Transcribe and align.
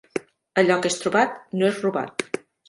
Allò 0.61 0.77
que 0.85 0.89
és 0.93 0.97
trobat 1.03 1.37
no 1.61 1.69
és 1.69 1.79
robat. 1.85 2.27